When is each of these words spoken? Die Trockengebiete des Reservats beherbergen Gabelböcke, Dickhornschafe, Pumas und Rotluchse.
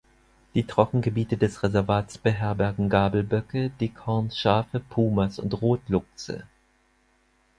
Die 0.55 0.65
Trockengebiete 0.65 1.37
des 1.37 1.61
Reservats 1.61 2.17
beherbergen 2.17 2.89
Gabelböcke, 2.89 3.69
Dickhornschafe, 3.69 4.79
Pumas 4.79 5.37
und 5.37 5.61
Rotluchse. 5.61 6.47